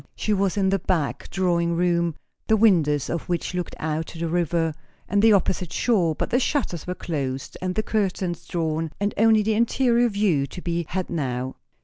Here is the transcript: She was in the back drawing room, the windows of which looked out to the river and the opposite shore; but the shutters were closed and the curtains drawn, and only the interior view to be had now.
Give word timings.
She 0.15 0.33
was 0.33 0.57
in 0.57 0.69
the 0.69 0.79
back 0.79 1.29
drawing 1.29 1.75
room, 1.75 2.15
the 2.47 2.57
windows 2.57 3.07
of 3.07 3.29
which 3.29 3.53
looked 3.53 3.75
out 3.77 4.07
to 4.07 4.17
the 4.17 4.27
river 4.27 4.73
and 5.07 5.21
the 5.21 5.31
opposite 5.33 5.71
shore; 5.71 6.15
but 6.15 6.31
the 6.31 6.39
shutters 6.39 6.87
were 6.87 6.95
closed 6.95 7.55
and 7.61 7.75
the 7.75 7.83
curtains 7.83 8.47
drawn, 8.47 8.91
and 8.99 9.13
only 9.15 9.43
the 9.43 9.53
interior 9.53 10.09
view 10.09 10.47
to 10.47 10.59
be 10.59 10.87
had 10.89 11.11
now. 11.11 11.55